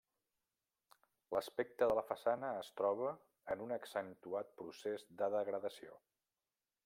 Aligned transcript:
L'aspecte 1.35 1.87
de 1.91 1.97
la 1.99 2.05
façana 2.07 2.49
es 2.63 2.71
troba 2.81 3.11
en 3.55 3.63
un 3.67 3.77
accentuat 3.77 4.49
procés 4.63 5.07
de 5.23 5.31
degradació. 5.39 6.01